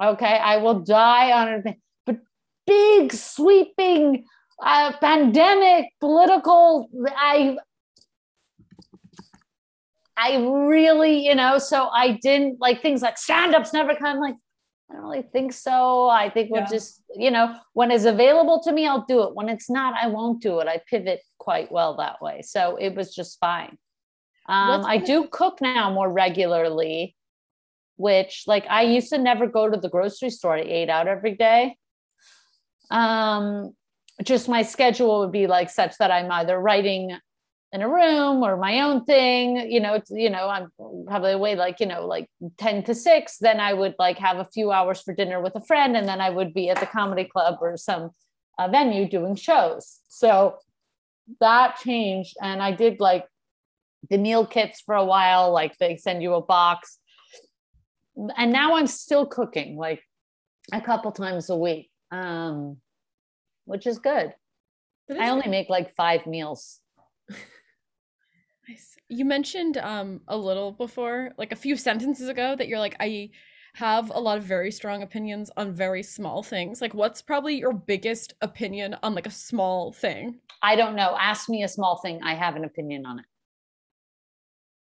[0.02, 2.18] Okay i will die on it, but
[2.66, 4.26] big sweeping
[4.62, 7.58] uh, pandemic political i
[10.18, 14.36] i really you know so i didn't like things like stand-ups never come like
[14.92, 16.10] I don't really think so.
[16.10, 16.68] I think we'll Yeah.
[16.68, 19.34] just, you know, when it's available to me, I'll do it.
[19.34, 20.68] When it's not, I won't do it.
[20.68, 22.42] I pivot quite well that way.
[22.42, 23.78] So it was just fine.
[24.50, 27.16] Um, I do cook now more regularly,
[27.96, 30.58] which like I used to never go to the grocery store.
[30.58, 31.78] I ate out every day.
[32.90, 33.74] Um,
[34.24, 37.18] just my schedule would be like such that I'm either writing
[37.74, 40.72] in a room or my own thing, you know, it's, you know, I'm
[41.08, 44.46] probably away like, you know, like 10 to 6, then I would like have a
[44.46, 47.24] few hours for dinner with a friend and then I would be at the comedy
[47.24, 48.12] club or some
[48.60, 50.00] uh, venue doing shows.
[50.10, 50.58] So
[51.40, 53.26] that changed and I did like
[54.10, 57.00] the meal kits for a while, like they send you a box.
[58.38, 60.04] And now I'm still cooking like
[60.74, 61.90] a couple times a week.
[62.12, 62.78] Um
[63.66, 64.34] which is good.
[65.18, 66.82] I only make like 5 meals
[68.72, 68.96] Nice.
[69.10, 73.32] You mentioned um a little before, like a few sentences ago, that you're like, I
[73.74, 76.82] have a lot of very strong opinions on very small things.
[76.82, 80.40] Like, what's probably your biggest opinion on like a small thing?
[80.62, 81.16] I don't know.
[81.20, 82.22] Ask me a small thing.
[82.24, 83.26] I have an opinion on it.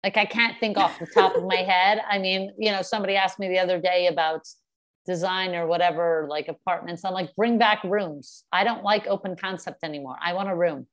[0.03, 1.99] Like, I can't think off the top of my head.
[2.09, 4.47] I mean, you know, somebody asked me the other day about
[5.05, 7.03] design or whatever, like apartments.
[7.03, 8.45] I'm like, bring back rooms.
[8.51, 10.17] I don't like open concept anymore.
[10.23, 10.87] I want a room.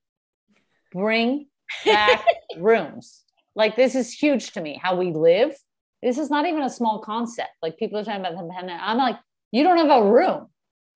[0.91, 1.47] Bring
[1.85, 2.25] back
[2.57, 3.23] rooms.
[3.55, 4.79] Like this is huge to me.
[4.81, 5.55] How we live.
[6.01, 7.51] This is not even a small concept.
[7.61, 8.81] Like people are talking about the pandemic.
[8.83, 9.17] I'm like,
[9.51, 10.47] you don't have a room.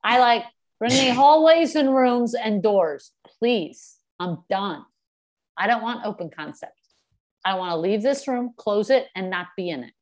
[0.03, 0.43] I like
[0.79, 3.97] bring me hallways and rooms and doors, please.
[4.19, 4.83] I'm done.
[5.55, 6.73] I don't want open concept.
[7.45, 9.93] I want to leave this room, close it, and not be in it.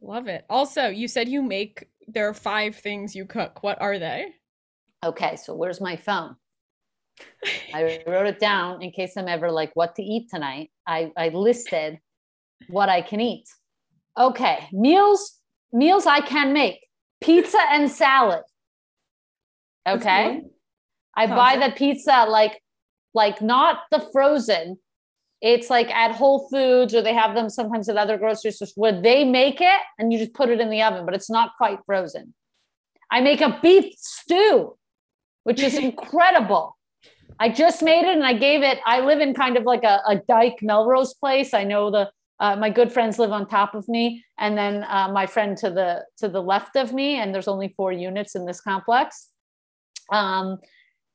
[0.00, 0.44] Love it.
[0.48, 3.62] Also, you said you make there are five things you cook.
[3.62, 4.28] What are they?
[5.04, 6.36] Okay, so where's my phone?
[7.72, 10.70] I wrote it down in case I'm ever like, what to eat tonight.
[10.86, 11.98] I, I listed
[12.68, 13.48] what I can eat.
[14.18, 15.38] Okay, meals,
[15.72, 16.86] meals I can make
[17.20, 18.42] pizza and salad.
[19.86, 20.42] Okay.
[21.16, 22.60] I buy the pizza like,
[23.14, 24.78] like not the frozen.
[25.40, 29.00] It's like at Whole Foods or they have them sometimes at other grocery stores where
[29.00, 31.78] they make it and you just put it in the oven, but it's not quite
[31.86, 32.34] frozen.
[33.10, 34.76] I make a beef stew,
[35.44, 36.75] which is incredible.
[37.38, 38.78] I just made it and I gave it.
[38.86, 41.52] I live in kind of like a, a Dyke Melrose place.
[41.54, 45.08] I know the uh, my good friends live on top of me, and then uh,
[45.10, 47.16] my friend to the to the left of me.
[47.16, 49.28] And there's only four units in this complex.
[50.12, 50.58] Um,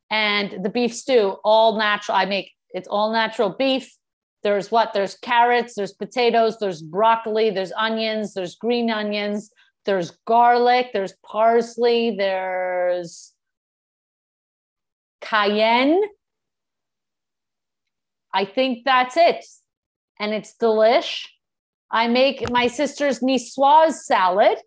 [0.09, 2.17] and the beef stew, all natural.
[2.17, 3.95] I make it's all natural beef.
[4.43, 4.93] There's what?
[4.93, 5.75] There's carrots.
[5.75, 6.57] There's potatoes.
[6.59, 7.51] There's broccoli.
[7.51, 8.33] There's onions.
[8.33, 9.51] There's green onions.
[9.85, 10.89] There's garlic.
[10.93, 12.15] There's parsley.
[12.17, 13.33] There's
[15.21, 16.01] cayenne.
[18.33, 19.45] I think that's it.
[20.19, 21.25] And it's delish.
[21.91, 24.57] I make my sister's niçoise salad,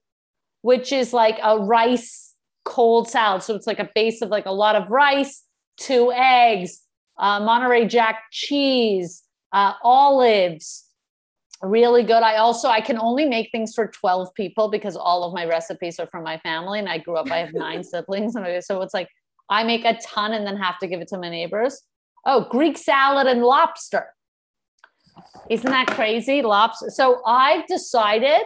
[0.63, 3.43] which is like a rice cold salad.
[3.43, 5.43] So it's like a base of like a lot of rice,
[5.79, 6.83] two eggs,
[7.19, 10.85] uh, Monterey Jack cheese, uh, olives.
[11.63, 12.23] Really good.
[12.23, 15.99] I also I can only make things for 12 people because all of my recipes
[15.99, 18.93] are from my family and I grew up I have nine siblings and so it's
[18.93, 19.09] like
[19.49, 21.83] I make a ton and then have to give it to my neighbors.
[22.27, 24.15] Oh, Greek salad and lobster.
[25.51, 26.43] Isn't that crazy?
[26.43, 26.91] Lobster.
[26.91, 28.43] So I've decided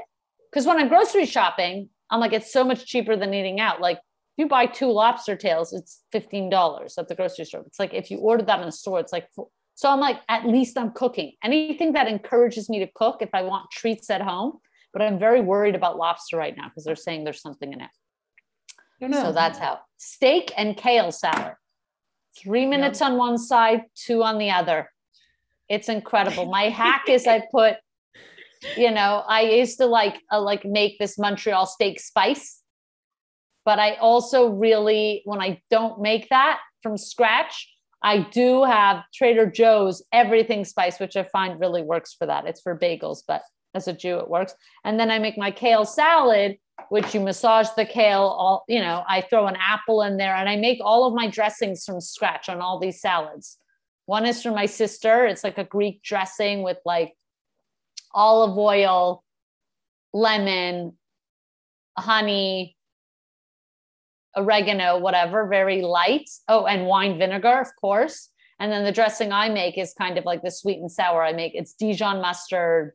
[0.50, 3.80] because when I'm grocery shopping, I'm like, it's so much cheaper than eating out.
[3.80, 7.62] Like, if you buy two lobster tails, it's $15 at the grocery store.
[7.66, 9.28] It's like if you order that in the store, it's like,
[9.74, 11.32] so I'm like, at least I'm cooking.
[11.44, 14.58] Anything that encourages me to cook if I want treats at home.
[14.92, 17.90] But I'm very worried about lobster right now because they're saying there's something in it.
[19.12, 21.54] So that's how steak and kale salad.
[22.37, 24.90] Three minutes on one side, two on the other.
[25.68, 26.46] It's incredible.
[26.46, 27.76] My hack is I put,
[28.76, 32.62] you know, I used to like uh, like make this Montreal steak spice,
[33.64, 37.68] but I also really when I don't make that from scratch,
[38.02, 42.46] I do have Trader Joe's everything spice, which I find really works for that.
[42.46, 43.42] It's for bagels, but
[43.74, 44.54] as a Jew, it works.
[44.84, 46.56] And then I make my kale salad
[46.88, 48.22] which you massage the kale?
[48.22, 51.28] All you know i throw an apple in there and i make all of my
[51.28, 53.58] dressings from scratch on all these salads.
[54.06, 55.26] One is for my sister.
[55.26, 57.14] It's like a greek dressing with like
[58.14, 59.22] olive oil
[60.14, 60.96] lemon
[61.98, 62.76] honey
[64.36, 66.30] oregano whatever very light.
[66.48, 68.30] Oh and wine vinegar of course.
[68.60, 71.32] And then the dressing i make is kind of like the sweet and sour i
[71.32, 71.52] make.
[71.54, 72.92] It's dijon mustard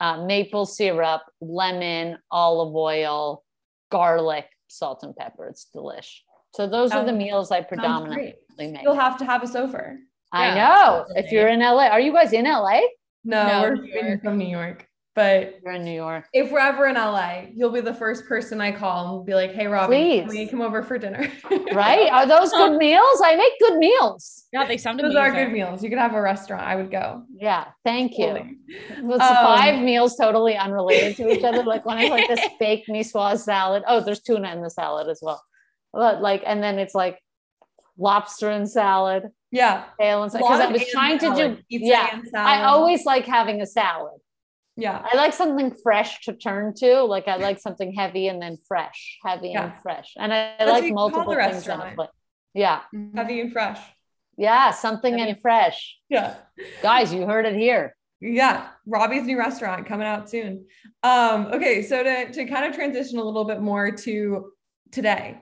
[0.00, 3.44] uh, maple syrup, lemon, olive oil,
[3.90, 5.46] garlic, salt, and pepper.
[5.48, 6.20] It's delish.
[6.54, 8.82] So those are the meals I predominantly make.
[8.82, 9.98] You'll have to have us over.
[10.32, 11.04] I yeah, know.
[11.14, 12.80] If you're in LA, are you guys in LA?
[13.24, 14.86] No, no we're from New York.
[15.16, 16.26] But you're in New York.
[16.32, 19.52] If we're ever in LA, you'll be the first person I call and be like,
[19.52, 20.20] "Hey, Robbie, Please.
[20.20, 21.28] can we come over for dinner?"
[21.72, 22.08] right?
[22.12, 23.20] Are those good meals?
[23.24, 24.44] I make good meals.
[24.52, 25.00] Yeah, they sound.
[25.00, 25.06] Good.
[25.10, 25.82] Those are good meals.
[25.82, 26.62] You could have a restaurant.
[26.62, 27.24] I would go.
[27.36, 28.26] Yeah, thank you.
[28.26, 28.58] Totally.
[29.02, 31.64] um, five meals totally unrelated to each other.
[31.64, 33.82] Like when I like this baked niçoise salad.
[33.88, 35.42] Oh, there's tuna in the salad as well.
[35.92, 37.18] But like, and then it's like
[37.98, 39.84] lobster and salad, Yeah.
[40.00, 40.44] kale and salad.
[40.46, 42.10] Because I was and trying to do, pizza yeah.
[42.12, 44.19] and I always like having a salad.
[44.76, 45.02] Yeah.
[45.04, 47.02] I like something fresh to turn to.
[47.02, 49.64] Like I like something heavy and then fresh, heavy Yeah.
[49.64, 50.14] and fresh.
[50.16, 52.08] And I, I like multiple things on a plate.
[52.54, 52.80] Yeah.
[53.14, 53.78] Heavy and fresh.
[54.36, 54.70] Yeah.
[54.70, 55.96] Something Heavy and fresh.
[56.08, 56.34] Yeah.
[56.82, 57.94] Guys, you heard it here.
[58.22, 60.66] Yeah, Robbie's new restaurant coming out soon.
[61.02, 64.52] Um, okay, so to to kind of transition a little bit more to
[64.92, 65.40] today,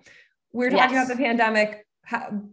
[0.52, 1.06] we we're talking Yes.
[1.08, 1.84] about the pandemic,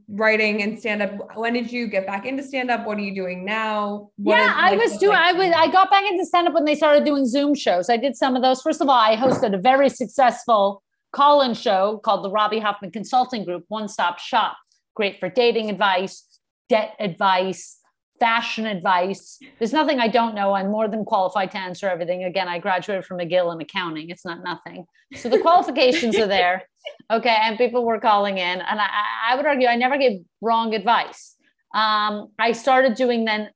[0.10, 1.38] writing and stand up.
[1.38, 2.86] When did you get back into stand up?
[2.86, 4.10] What are you doing now?
[4.18, 5.14] What yeah, is I was doing.
[5.14, 5.54] like I was.
[5.56, 7.90] I got back into stand up when they started doing Zoom shows.
[7.90, 8.62] I did some of those.
[8.62, 13.46] First of all, I hosted a very successful call-in show called the Robbie Hoffman Consulting
[13.46, 14.58] Group, One Stop Shop.
[14.96, 17.78] Great for dating advice, debt advice,
[18.20, 19.40] fashion advice.
[19.60, 20.54] There's nothing I don't know.
[20.54, 22.24] I'm more than qualified to answer everything.
[22.24, 24.10] Again, I graduated from McGill in accounting.
[24.10, 24.86] It's not nothing.
[25.16, 26.64] So the qualifications are there.
[27.12, 28.88] Okay, and people were calling in, and I,
[29.32, 31.36] I would argue I never gave wrong advice.
[31.74, 33.50] Um, I started doing then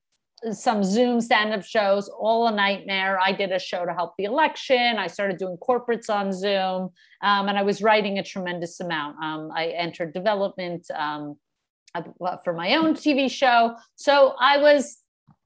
[0.52, 3.20] some Zoom stand up shows, all a nightmare.
[3.20, 4.98] I did a show to help the election.
[4.98, 6.90] I started doing corporates on Zoom,
[7.22, 9.18] um, and I was writing a tremendous amount.
[9.24, 11.36] Um, I entered development um,
[12.44, 13.76] for my own TV show.
[13.96, 14.98] So I was,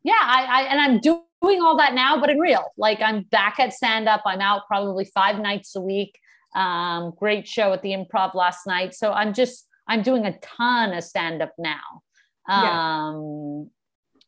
[0.03, 2.65] yeah, I, I and I'm doing all that now, but in real.
[2.77, 4.23] Like I'm back at stand up.
[4.25, 6.17] I'm out probably five nights a week.
[6.55, 8.93] Um, great show at the improv last night.
[8.93, 12.01] So I'm just, I'm doing a ton of stand up now.
[12.47, 13.09] Yeah.
[13.09, 13.69] Um,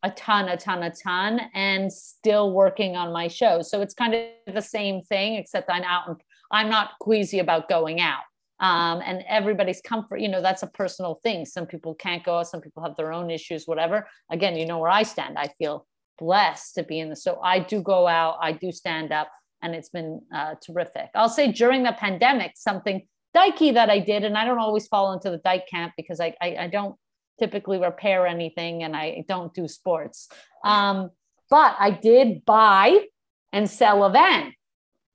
[0.02, 3.62] a ton, a ton, a ton, and still working on my show.
[3.62, 6.16] So it's kind of the same thing, except I'm out and
[6.50, 8.22] I'm not queasy about going out.
[8.58, 11.44] Um, and everybody's comfort, you know, that's a personal thing.
[11.44, 14.08] Some people can't go, some people have their own issues, whatever.
[14.30, 15.36] Again, you know where I stand.
[15.38, 15.86] I feel
[16.18, 19.30] blessed to be in the so I do go out, I do stand up,
[19.62, 21.10] and it's been uh, terrific.
[21.14, 25.12] I'll say during the pandemic, something dykey that I did, and I don't always fall
[25.12, 26.96] into the dike camp because I, I, I don't
[27.38, 30.28] typically repair anything and I don't do sports.
[30.64, 31.10] Um,
[31.50, 33.06] but I did buy
[33.52, 34.54] and sell a van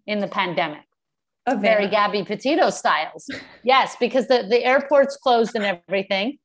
[0.07, 0.83] in the pandemic,
[1.59, 1.87] Very.
[1.87, 3.27] Gabby Petito styles.
[3.63, 6.37] Yes, because the, the airport's closed and everything.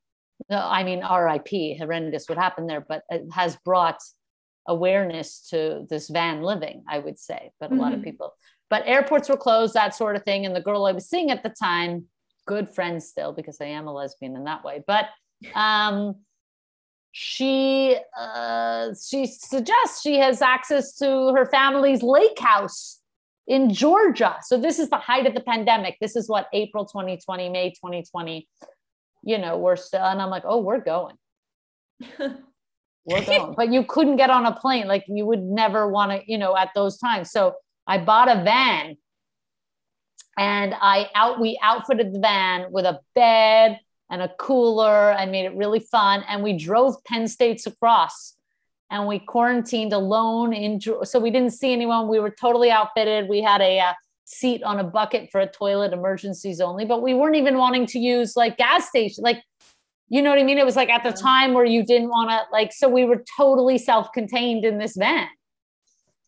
[0.50, 3.98] No, I mean, RIP, horrendous what happened there, but it has brought
[4.68, 8.04] awareness to this van living, I would say, but a lot of Mhm.
[8.04, 8.34] people.
[8.68, 10.44] But airports were closed, that sort of thing.
[10.44, 12.08] And the girl I was seeing at the time,
[12.46, 15.08] good friends still, because I am a lesbian in that way, but
[15.54, 16.16] um,
[17.12, 23.00] she uh, she suggests she has access to her family's lake house
[23.46, 24.36] in Georgia.
[24.42, 25.96] So this is the height of the pandemic.
[26.00, 28.48] This is what April 2020, May 2020.
[29.22, 31.16] You know, we're still, and I'm like, oh, we're going.
[33.08, 33.54] We're going.
[33.56, 34.88] but you couldn't get on a plane.
[34.88, 37.30] Like you would never want to, you know, at those times.
[37.30, 37.54] So
[37.86, 38.96] I bought a van
[40.36, 43.78] and I out we outfitted the van with a bed
[44.10, 46.24] and a cooler and made it really fun.
[46.28, 48.35] And we drove 10 states across
[48.90, 52.08] and we quarantined alone in so we didn't see anyone.
[52.08, 53.28] We were totally outfitted.
[53.28, 53.92] We had a uh,
[54.24, 57.98] seat on a bucket for a toilet emergencies only, but we weren't even wanting to
[57.98, 59.42] use like gas station, like
[60.08, 60.58] you know what I mean?
[60.58, 63.24] It was like at the time where you didn't want to like, so we were
[63.36, 65.28] totally self-contained in this van.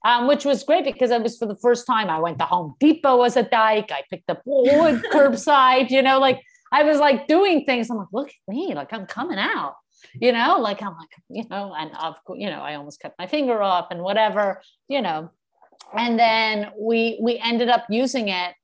[0.05, 2.77] Um, which was great because it was for the first time I went to Home
[2.79, 3.91] Depot as a dyke.
[3.91, 6.41] I picked up wood curbside, you know, like
[6.71, 7.91] I was like doing things.
[7.91, 9.75] I'm like, look at me, like I'm coming out,
[10.21, 13.15] you know, like I'm like, you know, and of course, you know, I almost cut
[13.19, 15.31] my finger off and whatever, you know.
[15.97, 18.55] And then we we ended up using it.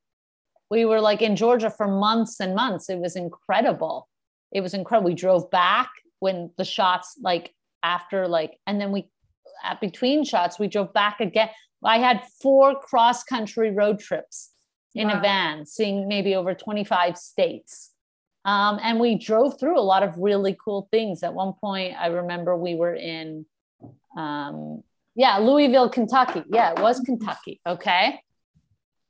[0.71, 2.89] We were like in Georgia for months and months.
[2.89, 4.09] It was incredible.
[4.53, 5.11] It was incredible.
[5.11, 5.91] We drove back
[6.21, 9.09] when the shots like after like, and then we
[9.63, 11.49] at between shots we drove back again.
[11.85, 14.51] I had four cross country road trips
[14.95, 17.91] in a van, seeing maybe over 25 states.
[18.45, 21.23] Um, and we drove through a lot of really cool things.
[21.23, 23.47] At one point, I remember we were in,
[24.17, 24.83] um,
[25.15, 26.43] yeah, Louisville, Kentucky.
[26.49, 27.61] Yeah, it was Kentucky.
[27.67, 28.21] Okay.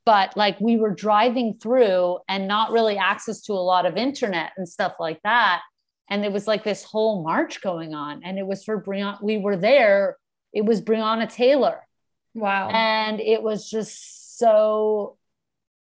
[0.05, 4.51] But like we were driving through and not really access to a lot of internet
[4.55, 5.61] and stuff like that.
[6.09, 8.21] And there was like this whole march going on.
[8.23, 9.21] And it was for Breonna.
[9.21, 10.17] We were there.
[10.53, 11.81] It was Breonna Taylor
[12.35, 12.69] wow.
[12.69, 15.17] and it was just so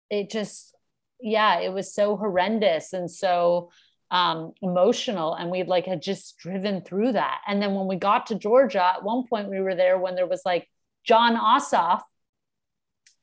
[0.09, 0.74] it just
[1.21, 3.69] yeah it was so horrendous and so
[4.11, 8.27] um emotional and we like had just driven through that and then when we got
[8.27, 10.67] to georgia at one point we were there when there was like
[11.03, 12.01] Jon Ossoff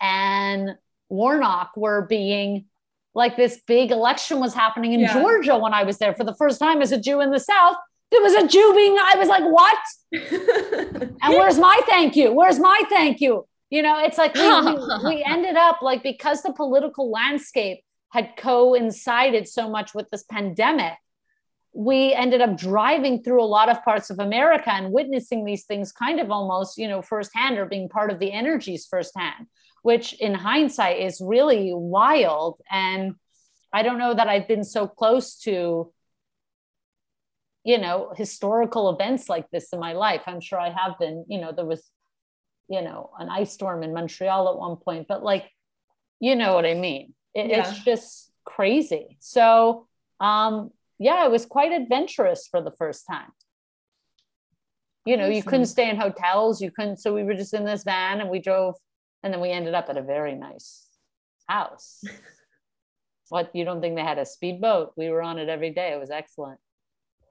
[0.00, 0.70] and
[1.08, 2.66] warnock were being
[3.14, 5.12] like this big election was happening in Yeah.
[5.20, 7.76] georgia when i was there for the first time as a jew in the south
[8.10, 9.78] there was a jew being i was like what
[11.22, 12.32] and where's my thank you?
[12.32, 13.46] Where's my thank you?
[13.72, 17.78] You know, it's like we, we, we ended up like because the political landscape
[18.10, 20.92] had coincided so much with this pandemic,
[21.72, 25.90] we ended up driving through a lot of parts of America and witnessing these things
[25.90, 29.46] kind of almost, you know, firsthand or being part of the energies firsthand,
[29.80, 32.60] which in hindsight is really wild.
[32.70, 33.14] And
[33.72, 35.90] I don't know that I've been so close to,
[37.64, 40.24] you know, historical events like this in my life.
[40.26, 41.82] I'm sure I have been, you know, there was,
[42.72, 45.44] you know, an ice storm in Montreal at one point, but like,
[46.20, 47.12] you know what I mean?
[47.34, 47.68] It, yeah.
[47.68, 49.18] It's just crazy.
[49.20, 49.86] So,
[50.20, 53.30] um, yeah, it was quite adventurous for the first time.
[55.04, 55.34] You know, awesome.
[55.34, 56.96] you couldn't stay in hotels, you couldn't.
[56.96, 58.76] So we were just in this van and we drove,
[59.22, 60.86] and then we ended up at a very nice
[61.46, 62.02] house.
[63.28, 64.94] what you don't think they had a speedboat?
[64.96, 65.92] We were on it every day.
[65.92, 66.58] It was excellent.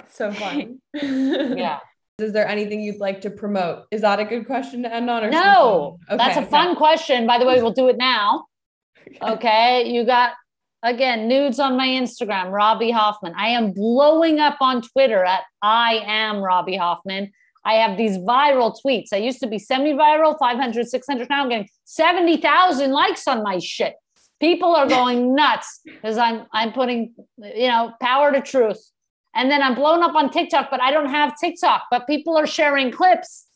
[0.09, 0.81] So fun.
[0.93, 1.79] yeah.
[2.21, 3.85] Is there anything you'd like to promote?
[3.91, 5.23] Is that a good question to end on?
[5.23, 7.27] Or no, okay, that's a fun question.
[7.27, 8.45] By the way, we'll do it now.
[9.21, 10.33] okay, you got
[10.83, 13.33] again nudes on my Instagram, Robbie Hoffman.
[13.35, 17.31] I am blowing up on Twitter at I am Robbie Hoffman.
[17.63, 19.09] I have these viral tweets.
[19.13, 21.29] I used to be semi viral, 500, 600.
[21.29, 23.95] Now I'm getting 70,000 likes on my shit.
[24.39, 28.81] People are going nuts because I'm I'm putting, you know, power to truth.
[29.33, 31.83] And then I'm blown up on TikTok, but I don't have TikTok.
[31.89, 33.47] But people are sharing clips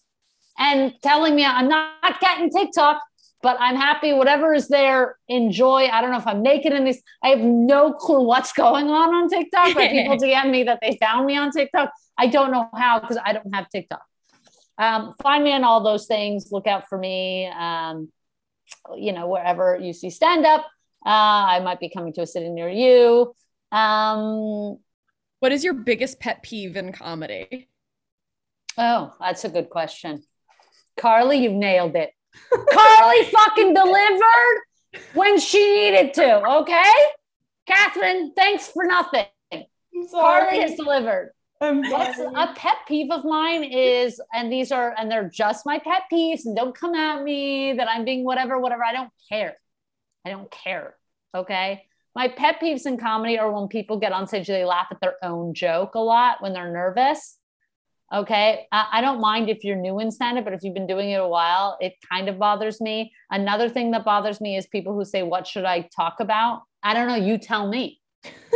[0.58, 3.02] and telling me I'm not getting TikTok
[3.46, 4.12] but I'm happy.
[4.12, 5.86] Whatever is there, enjoy.
[5.86, 7.00] I don't know if I'm naked in this.
[7.24, 9.76] I have no clue what's going on on TikTok.
[9.76, 11.92] But people DM me that they found me on TikTok.
[12.18, 14.02] I don't know how because I don't have TikTok.
[14.80, 16.52] Um, find me on all those things.
[16.52, 17.46] Look out for me.
[17.46, 18.12] Um,
[18.96, 20.62] you know, wherever you see stand up,
[21.06, 21.10] uh,
[21.54, 23.32] I might be coming to a city near you.
[23.72, 24.80] Um,
[25.40, 27.70] what is your biggest pet peeve in comedy?
[28.78, 30.24] Oh, that's a good question.
[30.98, 32.12] Carly, you've nailed it.
[32.72, 34.62] Carly fucking delivered
[35.14, 36.46] when she needed to.
[36.60, 36.94] Okay,
[37.66, 39.26] Catherine, thanks for nothing.
[40.12, 41.32] Carly has delivered.
[41.60, 46.04] What's a pet peeve of mine is, and these are, and they're just my pet
[46.12, 48.84] peeves, and don't come at me that I'm being whatever, whatever.
[48.84, 49.58] I don't care.
[50.26, 50.96] I don't care.
[51.34, 51.86] Okay.
[52.16, 55.16] My pet peeves in comedy are when people get on stage, they laugh at their
[55.22, 57.38] own joke a lot when they're nervous.
[58.14, 58.68] Okay.
[58.72, 61.10] I, I don't mind if you're new in stand up, but if you've been doing
[61.10, 63.12] it a while, it kind of bothers me.
[63.32, 66.62] Another thing that bothers me is people who say, What should I talk about?
[66.84, 67.16] I don't know.
[67.16, 68.00] You tell me.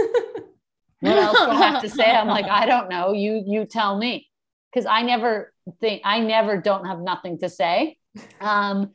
[1.01, 2.09] what else do I have to say?
[2.09, 3.11] I'm like, I don't know.
[3.11, 4.27] You you tell me.
[4.71, 5.51] Because I never
[5.81, 7.97] think I never don't have nothing to say.
[8.39, 8.91] Um,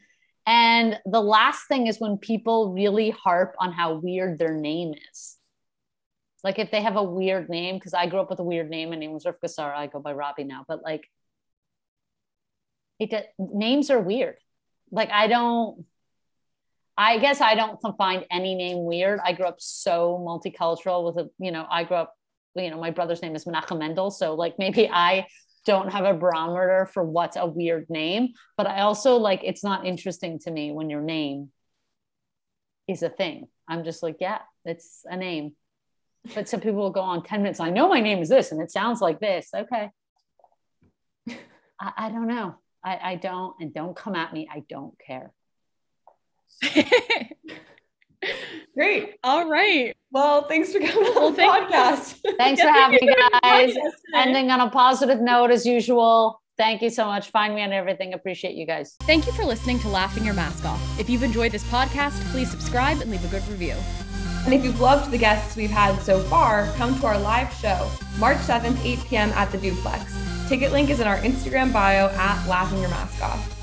[0.47, 5.37] and the last thing is when people really harp on how weird their name is.
[6.43, 8.91] Like if they have a weird name, because I grew up with a weird name.
[8.91, 9.79] My name was Rivka Sarah.
[9.79, 11.09] I go by Robbie now, but like,
[13.01, 14.37] it names are weird.
[14.91, 15.87] Like I don't.
[16.97, 19.19] I guess I don't find any name weird.
[19.25, 22.15] I grew up so multicultural with a, you know, I grew up,
[22.55, 24.13] you know, my brother's name is Menachem Mendel.
[24.13, 25.27] So like maybe I
[25.65, 29.87] don't have a barometer for what's a weird name, but I also like it's not
[29.87, 31.51] interesting to me when your name
[32.87, 33.49] is a thing.
[33.67, 35.55] I'm just like, yeah, it's a name
[36.35, 37.61] but some people will go on 10 minutes.
[37.61, 39.51] I know my name is this and it sounds like this.
[39.55, 39.91] Okay.
[41.81, 42.55] I, I don't know.
[42.83, 44.49] I, I don't, and don't come at me.
[44.51, 45.33] I don't care.
[48.75, 49.15] Great.
[49.23, 49.97] All right.
[50.11, 52.21] Well, thanks for coming well, on the podcast.
[52.39, 53.75] Thanks for having me, guys.
[54.15, 56.41] Ending on a positive note as usual.
[56.57, 57.31] Thank you so much.
[57.31, 58.15] Find me on everything.
[58.15, 58.95] Appreciate you guys.
[59.03, 61.01] Thank you for listening to Laughing Your Mask Off.
[61.01, 63.75] If you've enjoyed this podcast, please subscribe and leave a good review.
[64.45, 67.91] And if you've loved the guests we've had so far, come to our live show,
[68.19, 69.31] March 7th, 8 p.m.
[69.31, 70.15] at the Duplex.
[70.49, 73.54] Ticket link is in our Instagram bio at Laughing Your Mask Off.